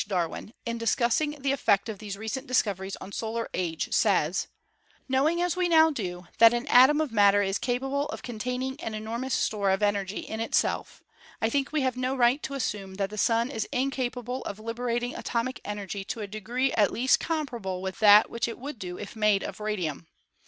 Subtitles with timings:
[0.07, 4.47] Darwin, in discussing the effect of these recent discoveries on solar age, says:
[5.07, 8.95] "Knowing, as we now do, that an atom of matter is capable of containing an
[8.95, 11.03] enormous store of energy in itself,
[11.39, 15.13] I think we have no right to assume that the Sun is incapable of liberating
[15.13, 19.15] atomic energy to a degree at least comparable with that which it would do if
[19.15, 20.07] made of radium.